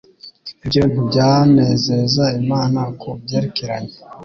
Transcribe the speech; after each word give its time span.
Ibyo 0.63 0.81
ntibyanezeza 0.91 2.25
Imana. 2.41 2.79
Ku 2.99 3.09
byerekeranye 3.21 3.93